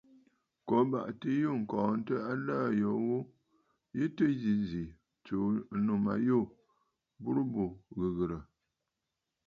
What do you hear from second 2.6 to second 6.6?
yo ghu, ǹyi tɨ yǐ zì ǹtsuu ànnù ma yû